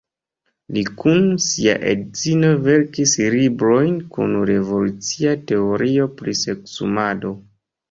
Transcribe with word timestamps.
Li 0.77 0.81
kun 1.01 1.27
sia 1.47 1.75
edzino 1.91 2.49
verkis 2.69 3.13
librojn 3.35 3.93
kun 4.17 4.35
revolucia 4.53 5.37
teorio 5.55 6.11
pri 6.19 6.37
seksumado. 6.43 7.37